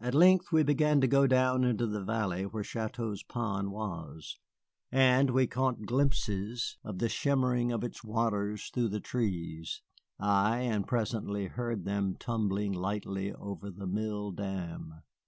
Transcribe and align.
At 0.00 0.14
length 0.14 0.52
we 0.52 0.62
began 0.62 1.02
to 1.02 1.06
go 1.06 1.26
down 1.26 1.64
into 1.64 1.86
the 1.86 2.02
valley 2.02 2.46
where 2.46 2.62
Chouteau's 2.62 3.22
pond 3.22 3.70
was, 3.72 4.38
and 4.90 5.28
we 5.28 5.46
caught 5.46 5.82
glimpses 5.84 6.78
of 6.82 6.98
the 6.98 7.10
shimmering 7.10 7.70
of 7.70 7.84
its 7.84 8.02
waters 8.02 8.70
through 8.72 8.88
the 8.88 9.00
trees, 9.00 9.82
ay, 10.18 10.60
and 10.60 10.86
presently 10.86 11.48
heard 11.48 11.84
them 11.84 12.16
tumbling 12.18 12.72
lightly 12.72 13.34
over 13.34 13.70
the 13.70 13.86
mill 13.86 14.30
dam. 14.32 15.02